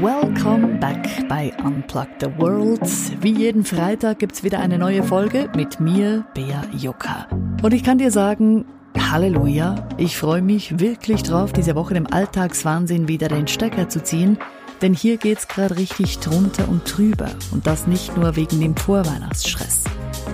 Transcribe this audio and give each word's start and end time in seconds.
Welcome 0.00 0.78
back 0.78 1.28
bei 1.28 1.52
Unplug 1.62 2.08
the 2.20 2.28
World. 2.38 2.80
Wie 3.20 3.36
jeden 3.36 3.66
Freitag 3.66 4.20
gibt's 4.20 4.42
wieder 4.42 4.58
eine 4.58 4.78
neue 4.78 5.02
Folge 5.02 5.50
mit 5.54 5.78
mir, 5.78 6.24
Bea 6.32 6.62
Jucker. 6.72 7.28
Und 7.62 7.74
ich 7.74 7.84
kann 7.84 7.98
dir 7.98 8.10
sagen, 8.10 8.64
Halleluja, 8.96 9.86
ich 9.98 10.16
freue 10.16 10.40
mich 10.40 10.80
wirklich 10.80 11.22
drauf, 11.22 11.52
diese 11.52 11.74
Woche 11.74 11.96
im 11.96 12.06
Alltagswahnsinn 12.06 13.08
wieder 13.08 13.28
den 13.28 13.46
Stecker 13.46 13.90
zu 13.90 14.02
ziehen. 14.02 14.38
Denn 14.80 14.94
hier 14.94 15.18
geht's 15.18 15.48
gerade 15.48 15.76
richtig 15.76 16.18
drunter 16.20 16.66
und 16.70 16.96
drüber. 16.96 17.28
Und 17.50 17.66
das 17.66 17.86
nicht 17.86 18.16
nur 18.16 18.36
wegen 18.36 18.58
dem 18.58 18.76
Vorweihnachtsstress. 18.76 19.84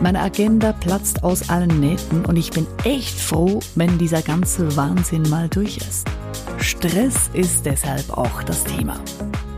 Meine 0.00 0.20
Agenda 0.20 0.74
platzt 0.74 1.24
aus 1.24 1.50
allen 1.50 1.80
Nähten 1.80 2.24
und 2.24 2.36
ich 2.36 2.52
bin 2.52 2.68
echt 2.84 3.18
froh, 3.18 3.58
wenn 3.74 3.98
dieser 3.98 4.22
ganze 4.22 4.76
Wahnsinn 4.76 5.22
mal 5.28 5.48
durch 5.48 5.78
ist. 5.78 6.06
Stress 6.58 7.30
ist 7.32 7.66
deshalb 7.66 8.16
auch 8.16 8.44
das 8.44 8.62
Thema. 8.62 9.00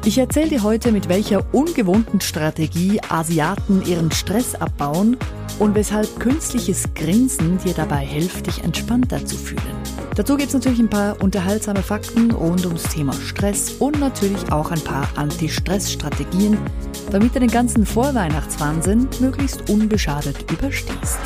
Ich 0.04 0.16
erzähle 0.16 0.48
dir 0.48 0.62
heute, 0.62 0.92
mit 0.92 1.08
welcher 1.08 1.42
ungewohnten 1.52 2.20
Strategie 2.20 3.00
Asiaten 3.08 3.84
ihren 3.84 4.10
Stress 4.10 4.54
abbauen 4.54 5.16
und 5.58 5.74
weshalb 5.74 6.20
künstliches 6.20 6.84
Grinsen 6.94 7.58
dir 7.58 7.74
dabei 7.74 8.06
hilft, 8.06 8.46
dich 8.46 8.62
entspannter 8.62 9.24
zu 9.26 9.36
fühlen. 9.36 9.60
Dazu 10.14 10.36
gibt 10.36 10.48
es 10.48 10.54
natürlich 10.54 10.78
ein 10.78 10.88
paar 10.88 11.20
unterhaltsame 11.20 11.82
Fakten 11.82 12.30
rund 12.30 12.64
ums 12.64 12.84
Thema 12.84 13.12
Stress 13.12 13.72
und 13.78 14.00
natürlich 14.00 14.50
auch 14.50 14.70
ein 14.70 14.80
paar 14.80 15.08
Anti-Stress-Strategien, 15.16 16.56
damit 17.10 17.34
du 17.34 17.40
den 17.40 17.50
ganzen 17.50 17.84
Vorweihnachtswahnsinn 17.84 19.08
möglichst 19.20 19.68
unbeschadet 19.68 20.50
überstehst. 20.50 21.18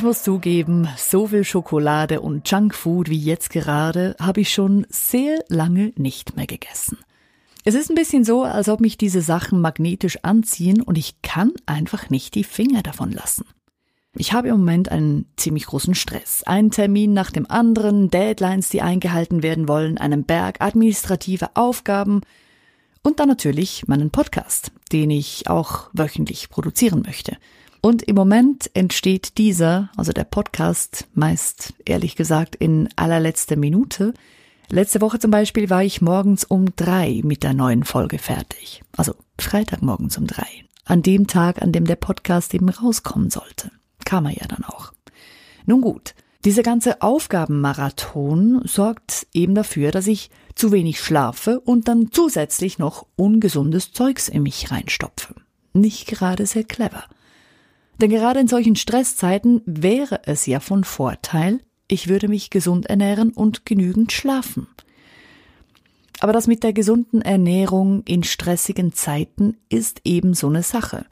Ich 0.00 0.04
muss 0.04 0.22
zugeben, 0.22 0.88
so 0.96 1.26
viel 1.26 1.44
Schokolade 1.44 2.22
und 2.22 2.50
Junkfood 2.50 3.10
wie 3.10 3.18
jetzt 3.18 3.50
gerade 3.50 4.16
habe 4.18 4.40
ich 4.40 4.50
schon 4.50 4.86
sehr 4.88 5.44
lange 5.48 5.92
nicht 5.94 6.36
mehr 6.36 6.46
gegessen. 6.46 6.96
Es 7.66 7.74
ist 7.74 7.90
ein 7.90 7.96
bisschen 7.96 8.24
so, 8.24 8.44
als 8.44 8.70
ob 8.70 8.80
mich 8.80 8.96
diese 8.96 9.20
Sachen 9.20 9.60
magnetisch 9.60 10.16
anziehen 10.22 10.80
und 10.80 10.96
ich 10.96 11.20
kann 11.20 11.52
einfach 11.66 12.08
nicht 12.08 12.34
die 12.34 12.44
Finger 12.44 12.82
davon 12.82 13.12
lassen. 13.12 13.44
Ich 14.16 14.32
habe 14.32 14.48
im 14.48 14.56
Moment 14.56 14.90
einen 14.90 15.26
ziemlich 15.36 15.66
großen 15.66 15.94
Stress. 15.94 16.44
Ein 16.44 16.70
Termin 16.70 17.12
nach 17.12 17.30
dem 17.30 17.44
anderen, 17.50 18.08
Deadlines, 18.08 18.70
die 18.70 18.80
eingehalten 18.80 19.42
werden 19.42 19.68
wollen, 19.68 19.98
einen 19.98 20.24
Berg 20.24 20.62
administrative 20.62 21.50
Aufgaben 21.56 22.22
und 23.02 23.20
dann 23.20 23.28
natürlich 23.28 23.86
meinen 23.86 24.10
Podcast, 24.10 24.72
den 24.92 25.10
ich 25.10 25.50
auch 25.50 25.90
wöchentlich 25.92 26.48
produzieren 26.48 27.02
möchte. 27.04 27.36
Und 27.80 28.02
im 28.02 28.14
Moment 28.14 28.70
entsteht 28.74 29.38
dieser, 29.38 29.90
also 29.96 30.12
der 30.12 30.24
Podcast, 30.24 31.06
meist 31.14 31.72
ehrlich 31.86 32.14
gesagt 32.14 32.54
in 32.54 32.88
allerletzter 32.96 33.56
Minute. 33.56 34.12
Letzte 34.68 35.00
Woche 35.00 35.18
zum 35.18 35.30
Beispiel 35.30 35.70
war 35.70 35.82
ich 35.82 36.02
morgens 36.02 36.44
um 36.44 36.76
drei 36.76 37.22
mit 37.24 37.42
der 37.42 37.54
neuen 37.54 37.84
Folge 37.84 38.18
fertig. 38.18 38.82
Also 38.96 39.14
Freitagmorgens 39.38 40.18
um 40.18 40.26
drei. 40.26 40.46
An 40.84 41.02
dem 41.02 41.26
Tag, 41.26 41.62
an 41.62 41.72
dem 41.72 41.86
der 41.86 41.96
Podcast 41.96 42.52
eben 42.52 42.68
rauskommen 42.68 43.30
sollte. 43.30 43.70
Kam 44.04 44.26
er 44.26 44.32
ja 44.32 44.46
dann 44.46 44.64
auch. 44.64 44.92
Nun 45.64 45.80
gut. 45.80 46.14
Dieser 46.44 46.62
ganze 46.62 47.02
Aufgabenmarathon 47.02 48.62
sorgt 48.64 49.26
eben 49.32 49.54
dafür, 49.54 49.90
dass 49.90 50.06
ich 50.06 50.30
zu 50.54 50.72
wenig 50.72 51.00
schlafe 51.00 51.60
und 51.60 51.86
dann 51.86 52.12
zusätzlich 52.12 52.78
noch 52.78 53.06
ungesundes 53.16 53.92
Zeugs 53.92 54.28
in 54.28 54.42
mich 54.42 54.70
reinstopfe. 54.70 55.34
Nicht 55.72 56.06
gerade 56.06 56.46
sehr 56.46 56.64
clever. 56.64 57.04
Denn 58.00 58.10
gerade 58.10 58.40
in 58.40 58.48
solchen 58.48 58.76
Stresszeiten 58.76 59.60
wäre 59.66 60.22
es 60.24 60.46
ja 60.46 60.60
von 60.60 60.84
Vorteil, 60.84 61.60
ich 61.86 62.08
würde 62.08 62.28
mich 62.28 62.48
gesund 62.48 62.86
ernähren 62.86 63.30
und 63.30 63.66
genügend 63.66 64.12
schlafen. 64.12 64.68
Aber 66.20 66.32
das 66.32 66.46
mit 66.46 66.62
der 66.62 66.72
gesunden 66.72 67.20
Ernährung 67.20 68.02
in 68.04 68.22
stressigen 68.22 68.94
Zeiten 68.94 69.56
ist 69.68 70.02
eben 70.04 70.34
so 70.34 70.48
eine 70.48 70.62
Sache. 70.62 71.04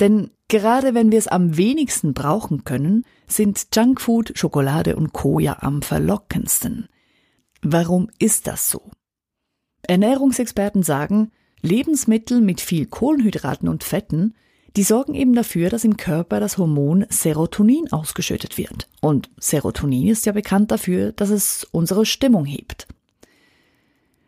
Denn 0.00 0.30
gerade 0.48 0.94
wenn 0.94 1.12
wir 1.12 1.18
es 1.18 1.28
am 1.28 1.56
wenigsten 1.56 2.14
brauchen 2.14 2.64
können, 2.64 3.04
sind 3.26 3.68
Junkfood, 3.74 4.32
Schokolade 4.34 4.96
und 4.96 5.12
Co. 5.12 5.38
ja 5.38 5.58
am 5.60 5.80
verlockendsten. 5.80 6.88
Warum 7.62 8.10
ist 8.18 8.46
das 8.46 8.70
so? 8.70 8.90
Ernährungsexperten 9.82 10.82
sagen, 10.82 11.30
Lebensmittel 11.62 12.40
mit 12.40 12.60
viel 12.60 12.86
Kohlenhydraten 12.86 13.68
und 13.68 13.84
Fetten 13.84 14.34
die 14.76 14.82
sorgen 14.82 15.14
eben 15.14 15.34
dafür, 15.34 15.68
dass 15.68 15.84
im 15.84 15.96
Körper 15.96 16.40
das 16.40 16.58
Hormon 16.58 17.04
Serotonin 17.08 17.92
ausgeschüttet 17.92 18.56
wird. 18.56 18.88
Und 19.00 19.28
Serotonin 19.38 20.08
ist 20.08 20.26
ja 20.26 20.32
bekannt 20.32 20.70
dafür, 20.70 21.12
dass 21.12 21.30
es 21.30 21.66
unsere 21.72 22.06
Stimmung 22.06 22.44
hebt. 22.46 22.86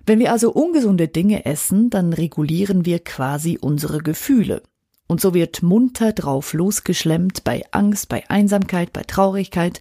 Wenn 0.07 0.19
wir 0.19 0.33
also 0.33 0.53
ungesunde 0.53 1.09
Dinge 1.09 1.47
essen, 1.47 1.89
dann 1.89 2.13
regulieren 2.13 2.85
wir 2.85 2.99
quasi 2.99 3.59
unsere 3.59 3.99
Gefühle. 3.99 4.63
Und 5.07 5.21
so 5.21 5.33
wird 5.33 5.63
munter 5.63 6.13
drauf 6.13 6.53
losgeschlemmt 6.53 7.45
bei 7.45 7.63
Angst, 7.71 8.09
bei 8.09 8.29
Einsamkeit, 8.29 8.93
bei 8.93 9.03
Traurigkeit 9.03 9.81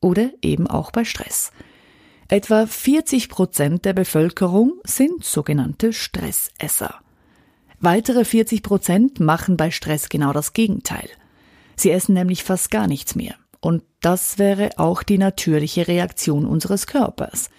oder 0.00 0.30
eben 0.42 0.66
auch 0.66 0.90
bei 0.90 1.04
Stress. 1.04 1.52
Etwa 2.28 2.66
40 2.66 3.28
Prozent 3.28 3.84
der 3.84 3.92
Bevölkerung 3.92 4.74
sind 4.84 5.24
sogenannte 5.24 5.92
Stressesser. 5.92 7.00
Weitere 7.82 8.24
40 8.24 8.62
Prozent 8.62 9.18
machen 9.18 9.56
bei 9.56 9.72
Stress 9.72 10.08
genau 10.08 10.32
das 10.32 10.52
Gegenteil. 10.52 11.08
Sie 11.74 11.90
essen 11.90 12.14
nämlich 12.14 12.44
fast 12.44 12.70
gar 12.70 12.86
nichts 12.86 13.16
mehr. 13.16 13.34
Und 13.60 13.82
das 14.00 14.38
wäre 14.38 14.70
auch 14.76 15.02
die 15.02 15.18
natürliche 15.18 15.88
Reaktion 15.88 16.46
unseres 16.46 16.86
Körpers. 16.86 17.50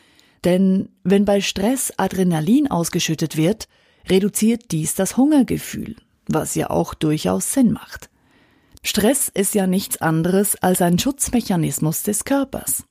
Denn 0.46 0.88
wenn 1.04 1.26
bei 1.26 1.42
Stress 1.42 1.92
Adrenalin 1.98 2.72
ausgeschüttet 2.72 3.36
wird, 3.36 3.68
reduziert 4.08 4.72
dies 4.72 4.96
das 4.96 5.18
Hungergefühl, 5.18 5.98
was 6.28 6.56
ja 6.56 6.70
auch 6.70 6.94
durchaus 6.94 7.52
Sinn 7.52 7.74
macht. 7.74 8.10
Stress 8.82 9.28
ist 9.28 9.56
ja 9.56 9.68
nichts 9.68 10.02
anderes 10.02 10.56
als 10.56 10.82
ein 10.82 11.00
Schutzmechanismus 11.00 12.04
des 12.04 12.24
Körpers. 12.24 12.86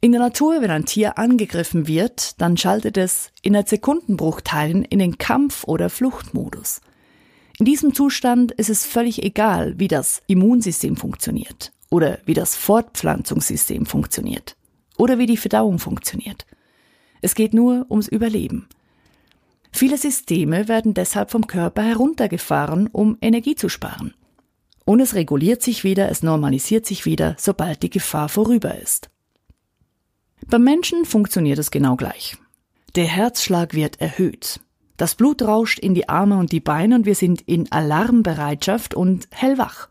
In 0.00 0.12
der 0.12 0.20
Natur, 0.20 0.60
wenn 0.60 0.70
ein 0.70 0.84
Tier 0.84 1.18
angegriffen 1.18 1.88
wird, 1.88 2.40
dann 2.40 2.56
schaltet 2.56 2.96
es 2.96 3.30
in 3.42 3.60
Sekundenbruchteilen 3.64 4.84
in 4.84 4.98
den 4.98 5.18
Kampf- 5.18 5.64
oder 5.64 5.88
Fluchtmodus. 5.88 6.80
In 7.58 7.64
diesem 7.64 7.94
Zustand 7.94 8.52
ist 8.52 8.68
es 8.68 8.84
völlig 8.84 9.22
egal, 9.22 9.78
wie 9.78 9.88
das 9.88 10.22
Immunsystem 10.26 10.96
funktioniert 10.96 11.72
oder 11.90 12.18
wie 12.26 12.34
das 12.34 12.54
Fortpflanzungssystem 12.54 13.86
funktioniert 13.86 14.56
oder 14.98 15.18
wie 15.18 15.26
die 15.26 15.38
Verdauung 15.38 15.78
funktioniert. 15.78 16.44
Es 17.22 17.34
geht 17.34 17.54
nur 17.54 17.86
ums 17.88 18.08
Überleben. 18.08 18.68
Viele 19.72 19.96
Systeme 19.96 20.68
werden 20.68 20.92
deshalb 20.92 21.30
vom 21.30 21.46
Körper 21.46 21.82
heruntergefahren, 21.82 22.88
um 22.88 23.16
Energie 23.22 23.54
zu 23.54 23.70
sparen. 23.70 24.14
Und 24.84 25.00
es 25.00 25.14
reguliert 25.14 25.62
sich 25.62 25.82
wieder, 25.82 26.10
es 26.10 26.22
normalisiert 26.22 26.86
sich 26.86 27.06
wieder, 27.06 27.34
sobald 27.38 27.82
die 27.82 27.90
Gefahr 27.90 28.28
vorüber 28.28 28.78
ist. 28.78 29.08
Beim 30.48 30.62
Menschen 30.62 31.04
funktioniert 31.04 31.58
es 31.58 31.72
genau 31.72 31.96
gleich. 31.96 32.36
Der 32.94 33.06
Herzschlag 33.06 33.74
wird 33.74 34.00
erhöht. 34.00 34.60
Das 34.96 35.16
Blut 35.16 35.42
rauscht 35.42 35.80
in 35.80 35.94
die 35.94 36.08
Arme 36.08 36.38
und 36.38 36.52
die 36.52 36.60
Beine 36.60 36.94
und 36.94 37.04
wir 37.04 37.16
sind 37.16 37.42
in 37.42 37.70
Alarmbereitschaft 37.70 38.94
und 38.94 39.28
hellwach. 39.32 39.88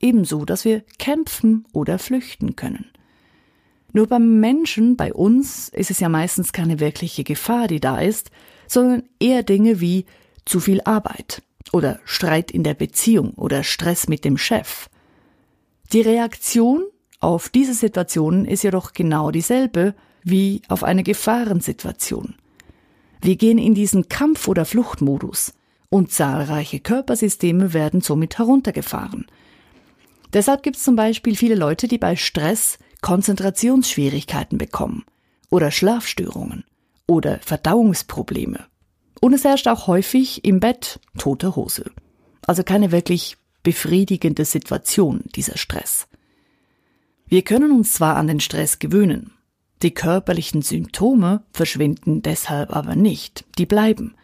Ebenso, 0.00 0.46
dass 0.46 0.64
wir 0.64 0.80
kämpfen 0.98 1.66
oder 1.72 1.98
flüchten 1.98 2.56
können. 2.56 2.86
Nur 3.92 4.06
beim 4.06 4.40
Menschen, 4.40 4.96
bei 4.96 5.12
uns, 5.12 5.68
ist 5.68 5.90
es 5.90 6.00
ja 6.00 6.08
meistens 6.08 6.52
keine 6.52 6.80
wirkliche 6.80 7.22
Gefahr, 7.22 7.68
die 7.68 7.80
da 7.80 8.00
ist, 8.00 8.30
sondern 8.66 9.02
eher 9.18 9.42
Dinge 9.42 9.80
wie 9.80 10.06
zu 10.46 10.60
viel 10.60 10.80
Arbeit 10.84 11.42
oder 11.72 12.00
Streit 12.04 12.50
in 12.50 12.64
der 12.64 12.74
Beziehung 12.74 13.34
oder 13.34 13.62
Stress 13.64 14.08
mit 14.08 14.24
dem 14.24 14.38
Chef. 14.38 14.88
Die 15.92 16.00
Reaktion 16.00 16.84
auf 17.20 17.50
diese 17.50 17.74
Situation 17.74 18.46
ist 18.46 18.64
jedoch 18.64 18.92
genau 18.92 19.30
dieselbe 19.30 19.94
wie 20.22 20.62
auf 20.68 20.84
eine 20.84 21.02
Gefahrensituation. 21.02 22.34
Wir 23.20 23.36
gehen 23.36 23.58
in 23.58 23.74
diesen 23.74 24.08
Kampf- 24.08 24.48
oder 24.48 24.64
Fluchtmodus 24.64 25.52
und 25.90 26.10
zahlreiche 26.10 26.80
Körpersysteme 26.80 27.74
werden 27.74 28.00
somit 28.00 28.38
heruntergefahren. 28.38 29.26
Deshalb 30.32 30.62
gibt 30.62 30.76
es 30.76 30.84
zum 30.84 30.96
Beispiel 30.96 31.36
viele 31.36 31.56
Leute, 31.56 31.88
die 31.88 31.98
bei 31.98 32.16
Stress 32.16 32.78
Konzentrationsschwierigkeiten 33.02 34.58
bekommen 34.58 35.04
oder 35.50 35.70
Schlafstörungen 35.70 36.64
oder 37.06 37.38
Verdauungsprobleme. 37.40 38.66
Und 39.20 39.34
es 39.34 39.44
herrscht 39.44 39.68
auch 39.68 39.86
häufig 39.86 40.44
im 40.44 40.60
Bett 40.60 41.00
tote 41.18 41.56
Hose. 41.56 41.90
Also 42.46 42.62
keine 42.62 42.92
wirklich 42.92 43.36
befriedigende 43.62 44.44
Situation, 44.44 45.24
dieser 45.34 45.58
Stress. 45.58 46.06
Wir 47.30 47.42
können 47.42 47.70
uns 47.70 47.92
zwar 47.92 48.16
an 48.16 48.26
den 48.26 48.40
Stress 48.40 48.80
gewöhnen, 48.80 49.30
die 49.82 49.94
körperlichen 49.94 50.62
Symptome 50.62 51.44
verschwinden 51.52 52.22
deshalb 52.22 52.74
aber 52.74 52.96
nicht, 52.96 53.44
die 53.56 53.66
bleiben. 53.66 54.16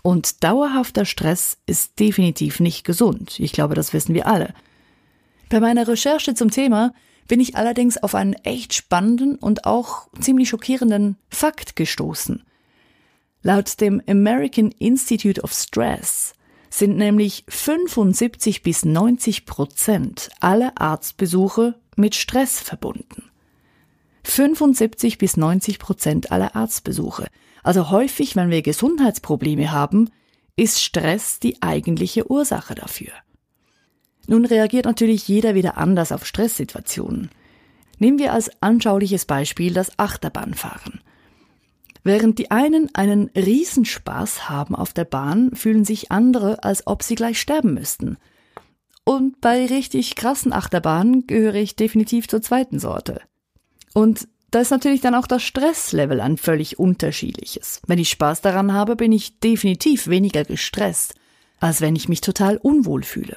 Und 0.00 0.42
dauerhafter 0.42 1.04
Stress 1.04 1.58
ist 1.66 2.00
definitiv 2.00 2.60
nicht 2.60 2.84
gesund, 2.84 3.38
ich 3.38 3.52
glaube, 3.52 3.74
das 3.74 3.92
wissen 3.92 4.14
wir 4.14 4.26
alle. 4.26 4.54
Bei 5.50 5.60
meiner 5.60 5.86
Recherche 5.86 6.34
zum 6.34 6.50
Thema 6.50 6.94
bin 7.28 7.38
ich 7.38 7.54
allerdings 7.54 8.02
auf 8.02 8.14
einen 8.14 8.32
echt 8.32 8.72
spannenden 8.72 9.36
und 9.36 9.66
auch 9.66 10.08
ziemlich 10.18 10.48
schockierenden 10.48 11.18
Fakt 11.28 11.76
gestoßen. 11.76 12.44
Laut 13.42 13.78
dem 13.82 14.00
American 14.08 14.72
Institute 14.78 15.42
of 15.42 15.52
Stress 15.52 16.32
sind 16.70 16.96
nämlich 16.96 17.44
75 17.46 18.62
bis 18.62 18.86
90 18.86 19.44
Prozent 19.44 20.30
aller 20.40 20.72
Arztbesuche 20.80 21.74
mit 21.96 22.14
Stress 22.14 22.60
verbunden. 22.60 23.30
75 24.24 25.18
bis 25.18 25.36
90 25.36 25.78
Prozent 25.78 26.32
aller 26.32 26.56
Arztbesuche. 26.56 27.26
Also 27.62 27.90
häufig, 27.90 28.36
wenn 28.36 28.50
wir 28.50 28.62
Gesundheitsprobleme 28.62 29.72
haben, 29.72 30.10
ist 30.56 30.82
Stress 30.82 31.40
die 31.40 31.62
eigentliche 31.62 32.30
Ursache 32.30 32.74
dafür. 32.74 33.12
Nun 34.26 34.44
reagiert 34.44 34.86
natürlich 34.86 35.28
jeder 35.28 35.54
wieder 35.54 35.76
anders 35.76 36.12
auf 36.12 36.26
Stresssituationen. 36.26 37.30
Nehmen 37.98 38.18
wir 38.18 38.32
als 38.32 38.50
anschauliches 38.60 39.24
Beispiel 39.26 39.74
das 39.74 39.98
Achterbahnfahren. 39.98 41.00
Während 42.02 42.38
die 42.38 42.50
einen 42.50 42.94
einen 42.94 43.30
Riesenspaß 43.34 44.48
haben 44.48 44.74
auf 44.74 44.92
der 44.92 45.04
Bahn, 45.04 45.54
fühlen 45.54 45.84
sich 45.84 46.12
andere, 46.12 46.62
als 46.62 46.86
ob 46.86 47.02
sie 47.02 47.14
gleich 47.14 47.40
sterben 47.40 47.74
müssten. 47.74 48.18
Und 49.04 49.40
bei 49.40 49.66
richtig 49.66 50.16
krassen 50.16 50.52
Achterbahnen 50.52 51.26
gehöre 51.26 51.56
ich 51.56 51.76
definitiv 51.76 52.26
zur 52.26 52.40
zweiten 52.40 52.78
Sorte. 52.78 53.20
Und 53.92 54.26
da 54.50 54.60
ist 54.60 54.70
natürlich 54.70 55.00
dann 55.00 55.14
auch 55.14 55.26
das 55.26 55.42
Stresslevel 55.42 56.20
ein 56.20 56.36
völlig 56.36 56.78
unterschiedliches. 56.78 57.82
Wenn 57.86 57.98
ich 57.98 58.10
Spaß 58.10 58.40
daran 58.40 58.72
habe, 58.72 58.96
bin 58.96 59.12
ich 59.12 59.40
definitiv 59.40 60.06
weniger 60.06 60.44
gestresst, 60.44 61.14
als 61.60 61.80
wenn 61.80 61.96
ich 61.96 62.08
mich 62.08 62.20
total 62.20 62.56
unwohl 62.56 63.02
fühle. 63.02 63.36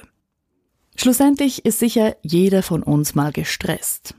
Schlussendlich 0.96 1.64
ist 1.64 1.80
sicher 1.80 2.16
jeder 2.22 2.62
von 2.62 2.82
uns 2.82 3.14
mal 3.14 3.32
gestresst. 3.32 4.14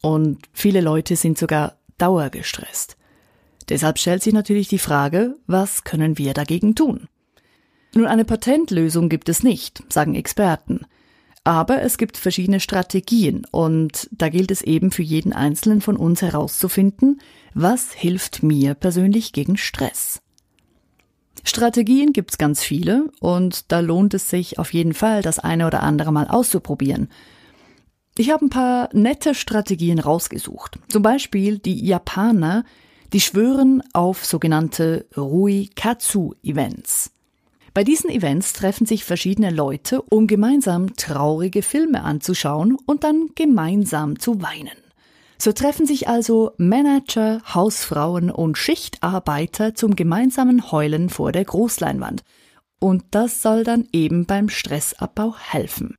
Und 0.00 0.48
viele 0.52 0.80
Leute 0.80 1.16
sind 1.16 1.38
sogar 1.38 1.78
dauergestresst. 1.98 2.96
Deshalb 3.68 3.98
stellt 3.98 4.22
sich 4.22 4.32
natürlich 4.32 4.68
die 4.68 4.78
Frage, 4.78 5.36
was 5.46 5.84
können 5.84 6.18
wir 6.18 6.34
dagegen 6.34 6.74
tun? 6.74 7.08
Nun, 7.94 8.06
eine 8.06 8.24
Patentlösung 8.24 9.08
gibt 9.08 9.28
es 9.28 9.42
nicht, 9.42 9.82
sagen 9.92 10.14
Experten. 10.14 10.86
Aber 11.44 11.80
es 11.80 11.96
gibt 11.96 12.18
verschiedene 12.18 12.60
Strategien 12.60 13.46
und 13.50 14.08
da 14.12 14.28
gilt 14.28 14.50
es 14.50 14.60
eben 14.60 14.90
für 14.90 15.02
jeden 15.02 15.32
Einzelnen 15.32 15.80
von 15.80 15.96
uns 15.96 16.20
herauszufinden, 16.20 17.20
was 17.54 17.92
hilft 17.92 18.42
mir 18.42 18.74
persönlich 18.74 19.32
gegen 19.32 19.56
Stress. 19.56 20.20
Strategien 21.44 22.12
gibt's 22.12 22.36
ganz 22.36 22.62
viele 22.62 23.10
und 23.20 23.72
da 23.72 23.80
lohnt 23.80 24.12
es 24.12 24.28
sich 24.28 24.58
auf 24.58 24.74
jeden 24.74 24.92
Fall, 24.92 25.22
das 25.22 25.38
eine 25.38 25.66
oder 25.66 25.82
andere 25.82 26.12
mal 26.12 26.28
auszuprobieren. 26.28 27.08
Ich 28.18 28.30
habe 28.30 28.44
ein 28.44 28.50
paar 28.50 28.90
nette 28.92 29.34
Strategien 29.34 30.00
rausgesucht. 30.00 30.78
Zum 30.88 31.02
Beispiel 31.02 31.58
die 31.58 31.82
Japaner, 31.86 32.64
die 33.12 33.20
schwören 33.20 33.82
auf 33.94 34.24
sogenannte 34.24 35.06
Rui 35.16 35.70
Katsu 35.74 36.34
Events. 36.42 37.12
Bei 37.74 37.84
diesen 37.84 38.10
Events 38.10 38.52
treffen 38.52 38.86
sich 38.86 39.04
verschiedene 39.04 39.50
Leute, 39.50 40.02
um 40.02 40.26
gemeinsam 40.26 40.96
traurige 40.96 41.62
Filme 41.62 42.02
anzuschauen 42.02 42.76
und 42.86 43.04
dann 43.04 43.30
gemeinsam 43.34 44.18
zu 44.18 44.42
weinen. 44.42 44.76
So 45.40 45.52
treffen 45.52 45.86
sich 45.86 46.08
also 46.08 46.52
Manager, 46.58 47.40
Hausfrauen 47.54 48.30
und 48.30 48.58
Schichtarbeiter 48.58 49.74
zum 49.74 49.94
gemeinsamen 49.94 50.72
Heulen 50.72 51.10
vor 51.10 51.30
der 51.30 51.44
Großleinwand. 51.44 52.24
Und 52.80 53.04
das 53.12 53.40
soll 53.42 53.62
dann 53.62 53.86
eben 53.92 54.26
beim 54.26 54.48
Stressabbau 54.48 55.36
helfen. 55.36 55.94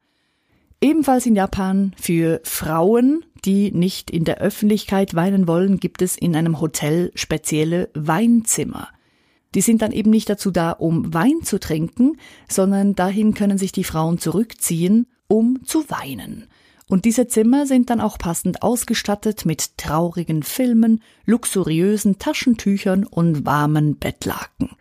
Ebenfalls 0.81 1.25
in 1.25 1.36
Japan 1.36 1.94
für 2.00 2.42
Frauen, 2.44 3.25
die 3.45 3.72
nicht 3.72 4.12
in 4.12 4.25
der 4.25 4.39
Öffentlichkeit 4.39 5.13
weinen 5.13 5.48
wollen, 5.48 5.80
gibt 5.80 6.01
es 6.01 6.18
in 6.18 6.36
einem 6.36 6.60
Hotel 6.60 7.12
spezielle 7.15 7.89
Weinzimmer. 7.94 8.89
Die 9.56 9.62
sind 9.62 9.81
dann 9.81 9.92
eben 9.92 10.12
nicht 10.12 10.30
dazu 10.30 10.51
da, 10.51 10.72
um 10.72 11.13
Wein 11.13 11.42
zu 11.44 11.60
trinken, 11.60 12.18
sondern 12.48 12.96
dahin 12.96 13.34
können 13.34 13.57
sich 13.57 13.72
die 13.72 13.84
Frauen 13.84 14.19
zurückziehen, 14.19 15.07
um 15.28 15.63
zu 15.66 15.90
weinen. 15.90 16.48
Und 16.88 17.06
diese 17.06 17.28
Zimmer 17.28 17.68
sind 17.68 17.92
dann 17.92 18.01
auch 18.01 18.18
passend 18.18 18.63
ausgestattet 18.63 19.46
mit 19.46 19.78
traurigen 19.78 20.42
Filmen, 20.42 21.04
luxuriösen 21.25 22.18
Taschentüchern 22.18 23.06
und 23.06 23.46
warmen 23.46 23.98
Bettlaken. 23.98 24.72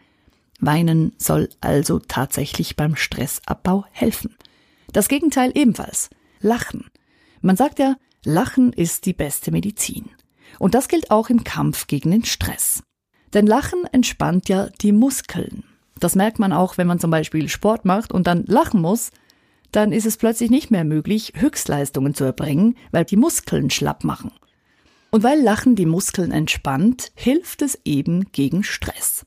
Weinen 0.59 1.13
soll 1.19 1.51
also 1.61 1.99
tatsächlich 1.99 2.77
beim 2.77 2.97
Stressabbau 2.97 3.85
helfen. 3.93 4.35
Das 4.93 5.09
Gegenteil 5.09 5.53
ebenfalls. 5.55 6.09
Lachen. 6.41 6.87
Man 7.43 7.57
sagt 7.57 7.79
ja, 7.79 7.97
Lachen 8.25 8.73
ist 8.73 9.07
die 9.07 9.13
beste 9.13 9.51
Medizin. 9.51 10.09
Und 10.59 10.75
das 10.75 10.89
gilt 10.89 11.11
auch 11.11 11.31
im 11.31 11.45
Kampf 11.45 11.87
gegen 11.87 12.11
den 12.11 12.25
Stress. 12.25 12.83
Denn 13.35 13.47
Lachen 13.47 13.85
entspannt 13.93 14.49
ja 14.49 14.69
die 14.81 14.93
Muskeln. 14.93 15.65
Das 15.99 16.15
merkt 16.15 16.39
man 16.39 16.53
auch, 16.53 16.79
wenn 16.79 16.87
man 16.87 17.01
zum 17.01 17.11
Beispiel 17.11 17.49
Sport 17.49 17.85
macht 17.85 18.13
und 18.13 18.27
dann 18.27 18.45
lachen 18.47 18.81
muss, 18.81 19.11
dann 19.73 19.93
ist 19.93 20.07
es 20.07 20.17
plötzlich 20.17 20.51
nicht 20.51 20.71
mehr 20.71 20.85
möglich, 20.85 21.33
Höchstleistungen 21.37 22.15
zu 22.15 22.25
erbringen, 22.25 22.77
weil 22.91 23.05
die 23.05 23.17
Muskeln 23.17 23.71
schlapp 23.71 24.05
machen. 24.05 24.33
Und 25.11 25.23
weil 25.23 25.41
Lachen 25.41 25.75
die 25.75 25.87
Muskeln 25.87 26.33
entspannt, 26.33 27.13
hilft 27.15 27.63
es 27.63 27.79
eben 27.85 28.31
gegen 28.33 28.63
Stress. 28.63 29.27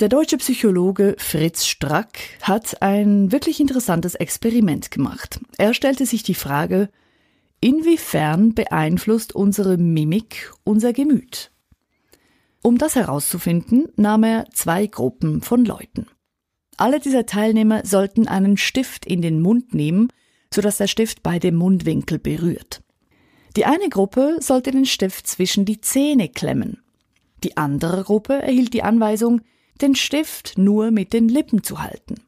Der 0.00 0.08
deutsche 0.08 0.38
Psychologe 0.38 1.14
Fritz 1.18 1.64
Strack 1.64 2.18
hat 2.40 2.82
ein 2.82 3.30
wirklich 3.30 3.60
interessantes 3.60 4.14
Experiment 4.14 4.90
gemacht. 4.90 5.40
Er 5.58 5.74
stellte 5.74 6.06
sich 6.06 6.22
die 6.22 6.34
Frage, 6.34 6.88
inwiefern 7.60 8.54
beeinflusst 8.54 9.34
unsere 9.34 9.76
Mimik 9.76 10.52
unser 10.64 10.92
Gemüt? 10.92 11.52
Um 12.62 12.78
das 12.78 12.94
herauszufinden, 12.94 13.88
nahm 13.96 14.22
er 14.22 14.46
zwei 14.52 14.86
Gruppen 14.86 15.42
von 15.42 15.64
Leuten. 15.64 16.06
Alle 16.76 17.00
dieser 17.00 17.26
Teilnehmer 17.26 17.84
sollten 17.84 18.28
einen 18.28 18.56
Stift 18.56 19.04
in 19.04 19.20
den 19.20 19.40
Mund 19.40 19.74
nehmen, 19.74 20.08
sodass 20.54 20.78
der 20.78 20.86
Stift 20.86 21.22
beide 21.22 21.52
Mundwinkel 21.52 22.18
berührt. 22.18 22.82
Die 23.56 23.66
eine 23.66 23.88
Gruppe 23.88 24.36
sollte 24.40 24.70
den 24.70 24.86
Stift 24.86 25.26
zwischen 25.26 25.64
die 25.64 25.80
Zähne 25.80 26.28
klemmen. 26.28 26.82
Die 27.44 27.56
andere 27.56 28.04
Gruppe 28.04 28.34
erhielt 28.34 28.72
die 28.72 28.82
Anweisung, 28.82 29.42
den 29.80 29.96
Stift 29.96 30.56
nur 30.56 30.90
mit 30.90 31.12
den 31.12 31.28
Lippen 31.28 31.62
zu 31.62 31.82
halten. 31.82 32.22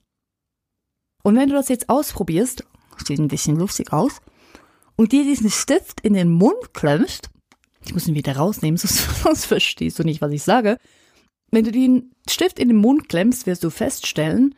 Und 1.23 1.37
wenn 1.37 1.49
du 1.49 1.55
das 1.55 1.69
jetzt 1.69 1.89
ausprobierst, 1.89 2.65
sieht 3.07 3.19
ein 3.19 3.29
bisschen 3.29 3.57
lustig 3.57 3.93
aus, 3.93 4.21
und 4.97 5.13
dir 5.13 5.25
diesen 5.25 5.51
Stift 5.51 6.01
in 6.03 6.15
den 6.15 6.31
Mund 6.31 6.75
klemmst, 6.75 7.31
ich 7.85 7.95
muss 7.95 8.07
ihn 8.07 8.15
wieder 8.15 8.37
rausnehmen, 8.37 8.77
sonst, 8.79 9.47
verstehst 9.47 9.99
du 9.99 10.05
nicht, 10.05 10.21
was 10.21 10.33
ich 10.33 10.43
sage. 10.43 10.79
Wenn 11.51 11.65
du 11.65 11.71
den 11.71 12.13
Stift 12.29 12.59
in 12.59 12.69
den 12.69 12.77
Mund 12.77 13.09
klemmst, 13.09 13.47
wirst 13.47 13.65
du 13.65 13.71
feststellen, 13.71 14.55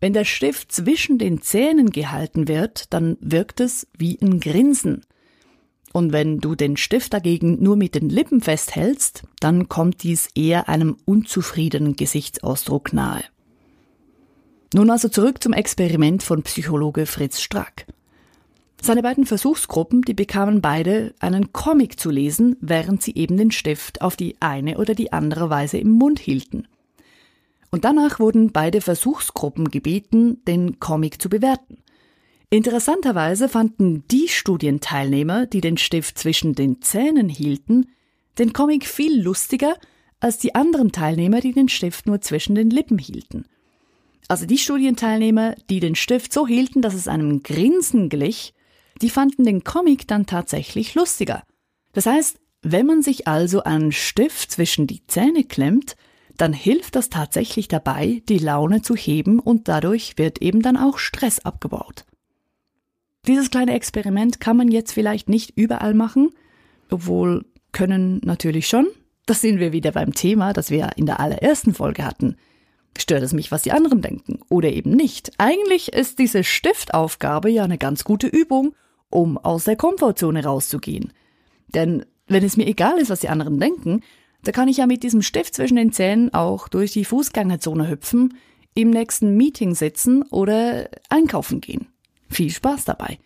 wenn 0.00 0.12
der 0.12 0.24
Stift 0.24 0.70
zwischen 0.70 1.18
den 1.18 1.42
Zähnen 1.42 1.90
gehalten 1.90 2.46
wird, 2.46 2.92
dann 2.92 3.16
wirkt 3.20 3.60
es 3.60 3.88
wie 3.96 4.18
ein 4.20 4.38
Grinsen. 4.38 5.02
Und 5.92 6.12
wenn 6.12 6.38
du 6.38 6.54
den 6.54 6.76
Stift 6.76 7.14
dagegen 7.14 7.62
nur 7.62 7.76
mit 7.76 7.94
den 7.94 8.08
Lippen 8.08 8.40
festhältst, 8.40 9.24
dann 9.40 9.68
kommt 9.68 10.02
dies 10.02 10.28
eher 10.34 10.68
einem 10.68 10.96
unzufriedenen 11.04 11.96
Gesichtsausdruck 11.96 12.92
nahe. 12.92 13.24
Nun 14.74 14.90
also 14.90 15.08
zurück 15.08 15.42
zum 15.42 15.54
Experiment 15.54 16.22
von 16.22 16.42
Psychologe 16.42 17.06
Fritz 17.06 17.40
Strack. 17.40 17.86
Seine 18.80 19.02
beiden 19.02 19.26
Versuchsgruppen, 19.26 20.02
die 20.02 20.14
bekamen 20.14 20.60
beide 20.60 21.14
einen 21.18 21.52
Comic 21.52 21.98
zu 21.98 22.10
lesen, 22.10 22.56
während 22.60 23.02
sie 23.02 23.14
eben 23.14 23.36
den 23.36 23.50
Stift 23.50 24.00
auf 24.02 24.16
die 24.16 24.36
eine 24.40 24.78
oder 24.78 24.94
die 24.94 25.12
andere 25.12 25.50
Weise 25.50 25.78
im 25.78 25.90
Mund 25.90 26.20
hielten. 26.20 26.68
Und 27.70 27.84
danach 27.84 28.18
wurden 28.18 28.52
beide 28.52 28.80
Versuchsgruppen 28.80 29.70
gebeten, 29.70 30.42
den 30.46 30.80
Comic 30.80 31.20
zu 31.20 31.28
bewerten. 31.28 31.78
Interessanterweise 32.50 33.48
fanden 33.48 34.04
die 34.10 34.28
Studienteilnehmer, 34.28 35.44
die 35.44 35.60
den 35.60 35.76
Stift 35.76 36.16
zwischen 36.16 36.54
den 36.54 36.80
Zähnen 36.80 37.28
hielten, 37.28 37.88
den 38.38 38.54
Comic 38.54 38.86
viel 38.86 39.20
lustiger 39.20 39.74
als 40.20 40.38
die 40.38 40.54
anderen 40.54 40.92
Teilnehmer, 40.92 41.40
die 41.40 41.52
den 41.52 41.68
Stift 41.68 42.06
nur 42.06 42.20
zwischen 42.22 42.54
den 42.54 42.70
Lippen 42.70 42.98
hielten. 42.98 43.44
Also 44.28 44.46
die 44.46 44.58
Studienteilnehmer, 44.58 45.54
die 45.68 45.80
den 45.80 45.94
Stift 45.94 46.32
so 46.32 46.46
hielten, 46.46 46.80
dass 46.80 46.94
es 46.94 47.08
einem 47.08 47.42
Grinsen 47.42 48.08
glich, 48.08 48.54
die 49.02 49.10
fanden 49.10 49.44
den 49.44 49.64
Comic 49.64 50.06
dann 50.08 50.26
tatsächlich 50.26 50.94
lustiger. 50.94 51.42
Das 51.92 52.06
heißt, 52.06 52.38
wenn 52.62 52.86
man 52.86 53.02
sich 53.02 53.28
also 53.28 53.62
einen 53.62 53.92
Stift 53.92 54.50
zwischen 54.50 54.86
die 54.86 55.06
Zähne 55.06 55.44
klemmt, 55.44 55.96
dann 56.36 56.52
hilft 56.52 56.96
das 56.96 57.10
tatsächlich 57.10 57.68
dabei, 57.68 58.22
die 58.28 58.38
Laune 58.38 58.82
zu 58.82 58.94
heben 58.94 59.40
und 59.40 59.68
dadurch 59.68 60.18
wird 60.18 60.40
eben 60.40 60.62
dann 60.62 60.76
auch 60.76 60.98
Stress 60.98 61.40
abgebaut. 61.40 62.04
Dieses 63.26 63.50
kleine 63.50 63.74
Experiment 63.74 64.40
kann 64.40 64.56
man 64.56 64.68
jetzt 64.68 64.92
vielleicht 64.92 65.28
nicht 65.28 65.52
überall 65.56 65.94
machen, 65.94 66.30
obwohl 66.90 67.44
können 67.72 68.20
natürlich 68.24 68.68
schon. 68.68 68.86
Das 69.26 69.40
sehen 69.40 69.58
wir 69.58 69.72
wieder 69.72 69.92
beim 69.92 70.14
Thema, 70.14 70.52
das 70.52 70.70
wir 70.70 70.92
in 70.96 71.06
der 71.06 71.20
allerersten 71.20 71.74
Folge 71.74 72.04
hatten. 72.04 72.36
Stört 72.96 73.22
es 73.22 73.32
mich, 73.32 73.52
was 73.52 73.62
die 73.62 73.72
anderen 73.72 74.00
denken 74.00 74.40
oder 74.48 74.70
eben 74.70 74.92
nicht? 74.92 75.32
Eigentlich 75.38 75.92
ist 75.92 76.18
diese 76.18 76.42
Stiftaufgabe 76.42 77.50
ja 77.50 77.64
eine 77.64 77.78
ganz 77.78 78.04
gute 78.04 78.26
Übung, 78.26 78.74
um 79.10 79.38
aus 79.38 79.64
der 79.64 79.76
Komfortzone 79.76 80.44
rauszugehen. 80.44 81.12
Denn 81.74 82.04
wenn 82.26 82.44
es 82.44 82.56
mir 82.56 82.66
egal 82.66 82.98
ist, 82.98 83.10
was 83.10 83.20
die 83.20 83.28
anderen 83.28 83.58
denken, 83.58 84.02
da 84.42 84.52
kann 84.52 84.68
ich 84.68 84.78
ja 84.78 84.86
mit 84.86 85.02
diesem 85.02 85.22
Stift 85.22 85.54
zwischen 85.54 85.76
den 85.76 85.92
Zähnen 85.92 86.32
auch 86.32 86.68
durch 86.68 86.92
die 86.92 87.04
Fußgängerzone 87.04 87.88
hüpfen, 87.88 88.34
im 88.74 88.90
nächsten 88.90 89.36
Meeting 89.36 89.74
sitzen 89.74 90.22
oder 90.30 90.88
einkaufen 91.08 91.60
gehen. 91.60 91.88
Viel 92.28 92.50
Spaß 92.50 92.84
dabei. 92.84 93.18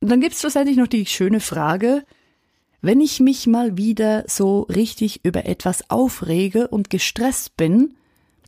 Und 0.00 0.10
dann 0.10 0.20
gibt's 0.20 0.40
schlussendlich 0.40 0.76
noch 0.76 0.86
die 0.86 1.06
schöne 1.06 1.40
Frage, 1.40 2.04
wenn 2.80 3.00
ich 3.00 3.20
mich 3.20 3.46
mal 3.46 3.76
wieder 3.78 4.24
so 4.26 4.62
richtig 4.62 5.24
über 5.24 5.46
etwas 5.46 5.90
aufrege 5.90 6.68
und 6.68 6.90
gestresst 6.90 7.56
bin, 7.56 7.94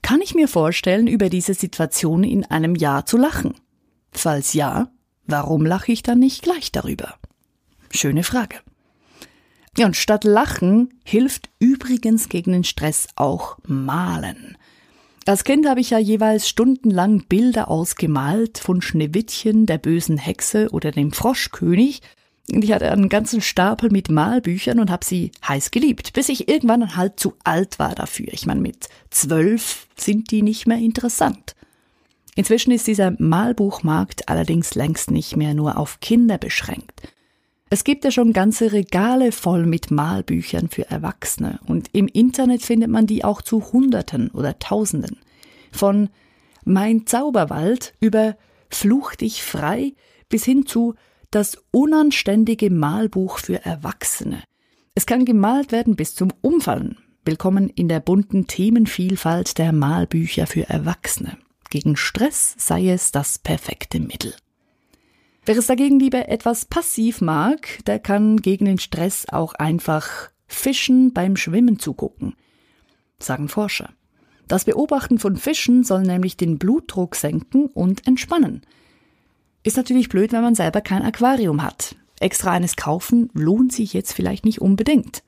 kann 0.03 0.21
ich 0.21 0.35
mir 0.35 0.47
vorstellen, 0.47 1.07
über 1.07 1.31
diese 1.31 1.55
Situation 1.55 2.23
in 2.23 2.45
einem 2.45 2.75
Jahr 2.75 3.07
zu 3.07 3.17
lachen? 3.17 3.55
Falls 4.13 4.53
ja, 4.53 4.91
warum 5.27 5.65
lache 5.65 5.93
ich 5.93 6.03
dann 6.03 6.19
nicht 6.19 6.43
gleich 6.43 6.73
darüber? 6.73 7.15
Schöne 7.91 8.23
Frage. 8.23 8.57
Ja, 9.77 9.87
und 9.87 9.97
statt 9.97 10.25
Lachen 10.25 10.95
hilft 11.05 11.51
übrigens 11.59 12.29
gegen 12.29 12.53
den 12.53 12.65
Stress 12.65 13.09
auch 13.17 13.59
Malen. 13.67 14.57
Als 15.27 15.43
Kind 15.43 15.67
habe 15.69 15.81
ich 15.81 15.91
ja 15.91 15.99
jeweils 15.99 16.49
stundenlang 16.49 17.25
Bilder 17.29 17.69
ausgemalt 17.69 18.59
von 18.59 18.81
Schneewittchen, 18.81 19.67
der 19.67 19.79
bösen 19.79 20.19
Hexe 20.19 20.71
oder 20.71 20.93
dem 20.93 21.11
Froschkönig. 21.11 22.01
Und 22.53 22.63
ich 22.63 22.73
hatte 22.73 22.93
einen 22.93 23.09
ganzen 23.09 23.41
Stapel 23.41 23.91
mit 23.91 24.09
Malbüchern 24.09 24.79
und 24.79 24.89
habe 24.89 25.05
sie 25.05 25.33
heiß 25.47 25.73
geliebt, 25.73 26.13
bis 26.13 26.29
ich 26.29 26.49
irgendwann 26.49 26.97
halt 26.97 27.19
zu 27.19 27.35
alt 27.43 27.81
war 27.81 27.97
dafür. 27.97 28.29
Ich 28.31 28.47
meine, 28.47 28.61
mit 28.61 28.89
zwölf 29.11 29.89
sind 29.97 30.31
die 30.31 30.43
nicht 30.43 30.69
mehr 30.69 30.79
interessant. 30.79 31.56
Inzwischen 32.37 32.71
ist 32.71 32.87
dieser 32.87 33.15
Malbuchmarkt 33.19 34.29
allerdings 34.29 34.75
längst 34.75 35.11
nicht 35.11 35.37
mehr 35.37 35.55
nur 35.55 35.79
auf 35.79 36.01
Kinder 36.01 36.37
beschränkt. 36.37 37.01
Es 37.71 37.83
gibt 37.83 38.05
ja 38.05 38.11
schon 38.11 38.35
ganze 38.35 38.73
Regale 38.73 39.33
voll 39.33 39.65
mit 39.65 39.91
Malbüchern 39.91 40.69
für 40.69 40.89
Erwachsene 40.89 41.59
und 41.67 41.89
im 41.93 42.07
Internet 42.07 42.63
findet 42.63 42.91
man 42.91 43.07
die 43.07 43.25
auch 43.25 43.41
zu 43.41 43.73
Hunderten 43.73 44.31
oder 44.31 44.59
Tausenden. 44.59 45.19
Von 45.73 46.11
Mein 46.65 47.07
Zauberwald 47.07 47.95
über 48.01 48.37
Fluch 48.69 49.15
dich 49.15 49.43
frei 49.43 49.95
bis 50.29 50.45
hin 50.45 50.67
zu 50.67 50.95
Das 51.31 51.57
unanständige 51.71 52.71
Malbuch 52.71 53.39
für 53.39 53.65
Erwachsene. 53.65 54.43
Es 54.95 55.07
kann 55.07 55.25
gemalt 55.25 55.73
werden 55.73 55.97
bis 55.97 56.15
zum 56.15 56.33
Umfallen. 56.43 56.99
Willkommen 57.25 57.71
in 57.71 57.89
der 57.89 58.01
bunten 58.01 58.47
Themenvielfalt 58.47 59.57
der 59.57 59.73
Malbücher 59.73 60.47
für 60.47 60.69
Erwachsene. 60.69 61.39
Gegen 61.71 61.97
Stress 61.97 62.55
sei 62.59 62.89
es 62.91 63.13
das 63.13 63.39
perfekte 63.39 64.01
Mittel. 64.01 64.35
Wer 65.45 65.57
es 65.57 65.67
dagegen 65.67 66.01
lieber 66.01 66.29
etwas 66.29 66.65
passiv 66.65 67.21
mag, 67.21 67.85
der 67.87 67.99
kann 67.99 68.39
gegen 68.39 68.65
den 68.65 68.79
Stress 68.79 69.27
auch 69.31 69.55
einfach 69.55 70.31
Fischen 70.49 71.13
beim 71.13 71.37
Schwimmen 71.37 71.79
zugucken, 71.79 72.35
sagen 73.19 73.49
Forscher. 73.49 73.91
Das 74.49 74.65
Beobachten 74.65 75.19
von 75.19 75.37
Fischen 75.37 75.85
soll 75.85 76.03
nämlich 76.03 76.37
den 76.37 76.59
Blutdruck 76.59 77.17
senken 77.17 77.67
und 77.67 78.07
entspannen. 78.07 78.63
Ist 79.63 79.77
natürlich 79.77 80.09
blöd, 80.09 80.33
wenn 80.33 80.43
man 80.43 80.55
selber 80.55 80.81
kein 80.81 81.03
Aquarium 81.03 81.63
hat. 81.63 81.97
Extra 82.21 82.53
eines 82.53 82.77
kaufen 82.77 83.31
lohnt 83.35 83.73
sich 83.73 83.93
jetzt 83.93 84.13
vielleicht 84.13 84.45
nicht 84.45 84.61
unbedingt. 84.61 85.23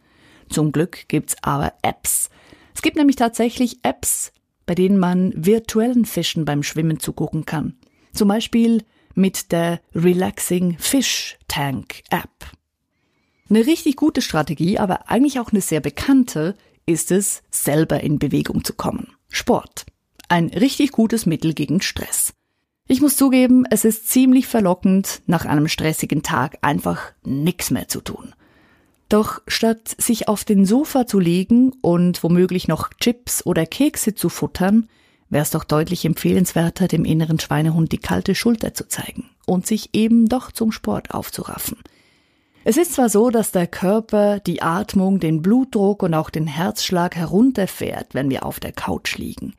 Zum 0.48 0.72
Glück 0.72 1.08
gibt's 1.08 1.36
aber 1.42 1.74
Apps. 1.82 2.30
Es 2.74 2.82
gibt 2.82 2.96
nämlich 2.96 3.16
tatsächlich 3.16 3.80
Apps, 3.82 4.32
bei 4.68 4.74
denen 4.74 4.98
man 4.98 5.32
virtuellen 5.34 6.04
Fischen 6.04 6.44
beim 6.44 6.62
Schwimmen 6.62 7.00
zugucken 7.00 7.46
kann. 7.46 7.78
Zum 8.12 8.28
Beispiel 8.28 8.84
mit 9.14 9.50
der 9.50 9.80
Relaxing 9.94 10.76
Fish 10.78 11.38
Tank 11.48 12.02
App. 12.10 12.52
Eine 13.48 13.64
richtig 13.64 13.96
gute 13.96 14.20
Strategie, 14.20 14.78
aber 14.78 15.08
eigentlich 15.08 15.40
auch 15.40 15.52
eine 15.52 15.62
sehr 15.62 15.80
bekannte, 15.80 16.54
ist 16.84 17.10
es, 17.10 17.42
selber 17.50 18.00
in 18.02 18.18
Bewegung 18.18 18.62
zu 18.62 18.74
kommen. 18.74 19.14
Sport. 19.30 19.86
Ein 20.28 20.48
richtig 20.48 20.92
gutes 20.92 21.24
Mittel 21.24 21.54
gegen 21.54 21.80
Stress. 21.80 22.34
Ich 22.86 23.00
muss 23.00 23.16
zugeben, 23.16 23.64
es 23.70 23.86
ist 23.86 24.10
ziemlich 24.10 24.46
verlockend, 24.46 25.22
nach 25.26 25.46
einem 25.46 25.68
stressigen 25.68 26.22
Tag 26.22 26.58
einfach 26.60 27.12
nichts 27.24 27.70
mehr 27.70 27.88
zu 27.88 28.02
tun. 28.02 28.34
Doch 29.08 29.40
statt 29.46 29.94
sich 29.96 30.28
auf 30.28 30.44
den 30.44 30.66
Sofa 30.66 31.06
zu 31.06 31.18
legen 31.18 31.72
und 31.80 32.22
womöglich 32.22 32.68
noch 32.68 32.90
Chips 33.00 33.44
oder 33.46 33.64
Kekse 33.64 34.14
zu 34.14 34.28
futtern, 34.28 34.88
wäre 35.30 35.42
es 35.42 35.50
doch 35.50 35.64
deutlich 35.64 36.04
empfehlenswerter, 36.04 36.88
dem 36.88 37.04
inneren 37.04 37.40
Schweinehund 37.40 37.92
die 37.92 37.98
kalte 37.98 38.34
Schulter 38.34 38.74
zu 38.74 38.86
zeigen 38.86 39.30
und 39.46 39.66
sich 39.66 39.90
eben 39.94 40.28
doch 40.28 40.52
zum 40.52 40.72
Sport 40.72 41.12
aufzuraffen. 41.12 41.78
Es 42.64 42.76
ist 42.76 42.94
zwar 42.94 43.08
so, 43.08 43.30
dass 43.30 43.50
der 43.50 43.66
Körper 43.66 44.40
die 44.40 44.60
Atmung, 44.60 45.20
den 45.20 45.40
Blutdruck 45.40 46.02
und 46.02 46.12
auch 46.12 46.28
den 46.28 46.46
Herzschlag 46.46 47.16
herunterfährt, 47.16 48.14
wenn 48.14 48.28
wir 48.28 48.44
auf 48.44 48.60
der 48.60 48.72
Couch 48.72 49.16
liegen. 49.16 49.54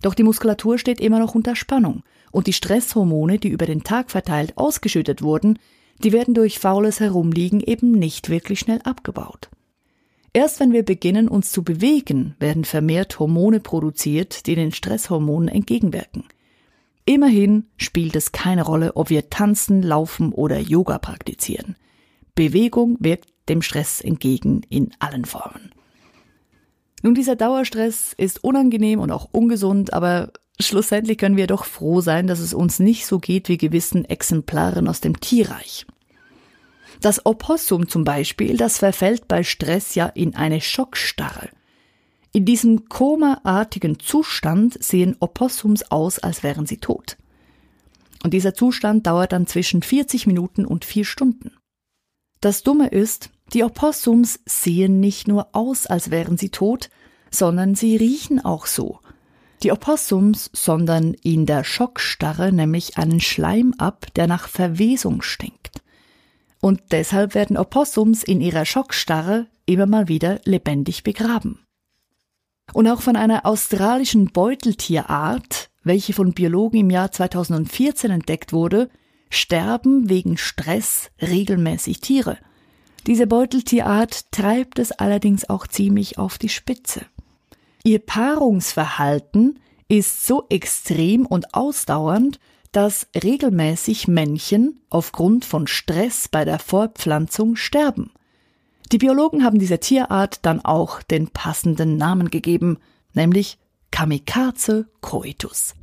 Doch 0.00 0.14
die 0.14 0.22
Muskulatur 0.22 0.78
steht 0.78 1.00
immer 1.00 1.18
noch 1.18 1.34
unter 1.34 1.56
Spannung 1.56 2.04
und 2.30 2.46
die 2.46 2.52
Stresshormone, 2.52 3.38
die 3.38 3.48
über 3.48 3.66
den 3.66 3.82
Tag 3.82 4.12
verteilt 4.12 4.56
ausgeschüttet 4.56 5.22
wurden, 5.22 5.58
die 6.02 6.12
werden 6.12 6.34
durch 6.34 6.58
faules 6.58 7.00
Herumliegen 7.00 7.60
eben 7.60 7.92
nicht 7.92 8.28
wirklich 8.28 8.60
schnell 8.60 8.80
abgebaut. 8.82 9.50
Erst 10.32 10.60
wenn 10.60 10.72
wir 10.72 10.84
beginnen, 10.84 11.28
uns 11.28 11.50
zu 11.50 11.62
bewegen, 11.62 12.34
werden 12.38 12.64
vermehrt 12.64 13.18
Hormone 13.18 13.60
produziert, 13.60 14.46
die 14.46 14.54
den 14.54 14.70
Stresshormonen 14.70 15.48
entgegenwirken. 15.48 16.24
Immerhin 17.06 17.68
spielt 17.76 18.16
es 18.16 18.32
keine 18.32 18.62
Rolle, 18.62 18.96
ob 18.96 19.08
wir 19.10 19.30
tanzen, 19.30 19.82
laufen 19.82 20.32
oder 20.32 20.58
Yoga 20.58 20.98
praktizieren. 20.98 21.76
Bewegung 22.34 22.98
wirkt 23.00 23.32
dem 23.48 23.62
Stress 23.62 24.00
entgegen 24.00 24.62
in 24.68 24.90
allen 24.98 25.24
Formen. 25.24 25.72
Nun, 27.02 27.14
dieser 27.14 27.36
Dauerstress 27.36 28.12
ist 28.12 28.42
unangenehm 28.42 29.00
und 29.00 29.12
auch 29.12 29.28
ungesund, 29.30 29.92
aber 29.92 30.32
schlussendlich 30.60 31.18
können 31.18 31.36
wir 31.36 31.46
doch 31.46 31.64
froh 31.64 32.00
sein, 32.00 32.26
dass 32.26 32.38
es 32.38 32.54
uns 32.54 32.78
nicht 32.78 33.06
so 33.06 33.18
geht 33.18 33.48
wie 33.48 33.58
gewissen 33.58 34.04
Exemplaren 34.04 34.88
aus 34.88 35.00
dem 35.00 35.20
Tierreich. 35.20 35.86
Das 37.00 37.26
Opossum 37.26 37.88
zum 37.88 38.04
Beispiel, 38.04 38.56
das 38.56 38.78
verfällt 38.78 39.28
bei 39.28 39.42
Stress 39.42 39.94
ja 39.94 40.06
in 40.06 40.34
eine 40.34 40.60
Schockstarre. 40.60 41.50
In 42.32 42.44
diesem 42.44 42.88
komaartigen 42.88 43.98
Zustand 43.98 44.82
sehen 44.82 45.16
Opossums 45.20 45.90
aus, 45.90 46.18
als 46.18 46.42
wären 46.42 46.66
sie 46.66 46.78
tot. 46.78 47.16
Und 48.22 48.34
dieser 48.34 48.54
Zustand 48.54 49.06
dauert 49.06 49.32
dann 49.32 49.46
zwischen 49.46 49.82
40 49.82 50.26
Minuten 50.26 50.64
und 50.64 50.84
vier 50.84 51.04
Stunden. 51.04 51.52
Das 52.40 52.62
Dumme 52.62 52.88
ist, 52.88 53.30
die 53.52 53.62
Opossums 53.62 54.40
sehen 54.44 55.00
nicht 55.00 55.28
nur 55.28 55.48
aus, 55.52 55.86
als 55.86 56.10
wären 56.10 56.36
sie 56.36 56.50
tot, 56.50 56.90
sondern 57.30 57.74
sie 57.74 57.96
riechen 57.96 58.44
auch 58.44 58.66
so. 58.66 59.00
Die 59.62 59.72
Opossums 59.72 60.50
sondern 60.52 61.14
in 61.14 61.46
der 61.46 61.64
Schockstarre 61.64 62.52
nämlich 62.52 62.98
einen 62.98 63.20
Schleim 63.20 63.74
ab, 63.78 64.06
der 64.14 64.26
nach 64.26 64.48
Verwesung 64.48 65.22
stinkt. 65.22 65.82
Und 66.60 66.80
deshalb 66.90 67.34
werden 67.34 67.56
Opossums 67.56 68.22
in 68.22 68.40
ihrer 68.40 68.64
Schockstarre 68.64 69.46
immer 69.66 69.86
mal 69.86 70.08
wieder 70.08 70.40
lebendig 70.44 71.02
begraben. 71.02 71.60
Und 72.72 72.88
auch 72.88 73.00
von 73.00 73.16
einer 73.16 73.46
australischen 73.46 74.32
Beuteltierart, 74.32 75.70
welche 75.84 76.12
von 76.12 76.32
Biologen 76.32 76.80
im 76.80 76.90
Jahr 76.90 77.12
2014 77.12 78.10
entdeckt 78.10 78.52
wurde, 78.52 78.90
sterben 79.30 80.08
wegen 80.08 80.36
Stress 80.36 81.10
regelmäßig 81.20 82.00
Tiere. 82.00 82.38
Diese 83.06 83.26
Beuteltierart 83.26 84.32
treibt 84.32 84.80
es 84.80 84.90
allerdings 84.90 85.48
auch 85.48 85.66
ziemlich 85.66 86.18
auf 86.18 86.38
die 86.38 86.48
Spitze. 86.48 87.06
Ihr 87.86 88.00
Paarungsverhalten 88.00 89.60
ist 89.86 90.26
so 90.26 90.46
extrem 90.48 91.24
und 91.24 91.54
ausdauernd, 91.54 92.40
dass 92.72 93.06
regelmäßig 93.14 94.08
Männchen 94.08 94.80
aufgrund 94.90 95.44
von 95.44 95.68
Stress 95.68 96.26
bei 96.26 96.44
der 96.44 96.58
Fortpflanzung 96.58 97.54
sterben. 97.54 98.10
Die 98.90 98.98
Biologen 98.98 99.44
haben 99.44 99.60
dieser 99.60 99.78
Tierart 99.78 100.44
dann 100.44 100.64
auch 100.64 101.00
den 101.00 101.28
passenden 101.28 101.96
Namen 101.96 102.28
gegeben, 102.28 102.78
nämlich 103.14 103.56
Kamikaze 103.92 104.88
coitus. 105.00 105.76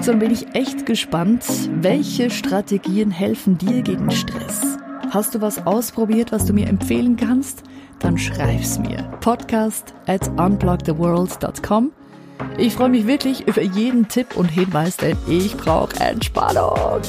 So 0.00 0.12
dann 0.12 0.20
bin 0.20 0.30
ich 0.30 0.54
echt 0.54 0.86
gespannt, 0.86 1.44
welche 1.80 2.30
Strategien 2.30 3.10
helfen 3.10 3.58
dir 3.58 3.82
gegen 3.82 4.12
Stress? 4.12 4.78
Hast 5.10 5.34
du 5.34 5.40
was 5.40 5.66
ausprobiert, 5.66 6.30
was 6.30 6.44
du 6.44 6.52
mir 6.52 6.68
empfehlen 6.68 7.16
kannst? 7.16 7.64
Dann 8.00 8.18
schreib's 8.18 8.78
mir. 8.78 9.02
Podcast 9.20 9.94
at 10.06 10.28
unblocktheworld.com 10.38 11.92
ich 12.56 12.74
freue 12.74 12.88
mich 12.88 13.06
wirklich 13.06 13.46
über 13.48 13.62
jeden 13.62 14.08
Tipp 14.08 14.36
und 14.36 14.46
Hinweis, 14.46 14.96
denn 14.96 15.16
ich 15.28 15.56
brauche 15.56 15.98
Entspannung. 16.00 17.00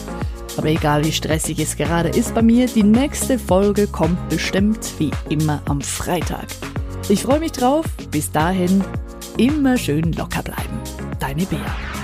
Aber 0.58 0.68
egal 0.68 1.04
wie 1.04 1.12
stressig 1.12 1.60
es 1.60 1.76
gerade 1.76 2.10
ist 2.10 2.34
bei 2.34 2.42
mir, 2.42 2.68
die 2.68 2.84
nächste 2.84 3.38
Folge 3.38 3.88
kommt 3.88 4.30
bestimmt 4.30 4.94
wie 5.00 5.12
immer 5.30 5.62
am 5.66 5.82
Freitag. 5.82 6.48
Ich 7.10 7.24
freue 7.24 7.40
mich 7.40 7.52
drauf. 7.52 7.86
Bis 8.10 8.32
dahin, 8.32 8.84
immer 9.38 9.78
schön 9.78 10.14
locker 10.14 10.42
bleiben. 10.42 10.80
Deine 11.20 11.46
Bea. 11.46 11.95